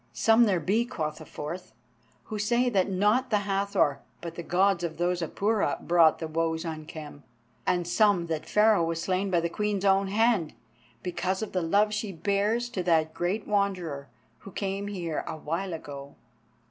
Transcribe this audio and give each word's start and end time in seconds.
"Some 0.13 0.45
there 0.45 0.59
be," 0.59 0.83
quoth 0.83 1.21
a 1.21 1.25
fourth, 1.27 1.73
"who 2.23 2.39
say 2.39 2.71
that 2.71 2.89
not 2.89 3.29
the 3.29 3.41
Hathor, 3.45 3.99
but 4.19 4.33
the 4.33 4.41
Gods 4.41 4.83
of 4.83 4.97
those 4.97 5.21
Apura 5.21 5.79
brought 5.79 6.17
the 6.17 6.27
woes 6.27 6.65
on 6.65 6.87
Khem, 6.87 7.21
and 7.67 7.87
some 7.87 8.25
that 8.25 8.47
Pharaoh 8.49 8.83
was 8.83 8.99
slain 8.99 9.29
by 9.29 9.41
the 9.41 9.47
Queen's 9.47 9.85
own 9.85 10.07
hand, 10.07 10.53
because 11.03 11.43
of 11.43 11.51
the 11.51 11.61
love 11.61 11.93
she 11.93 12.11
bears 12.11 12.67
to 12.69 12.81
that 12.81 13.13
great 13.13 13.47
Wanderer 13.47 14.07
who 14.39 14.51
came 14.51 14.87
here 14.87 15.23
a 15.27 15.37
while 15.37 15.71
ago." 15.71 16.15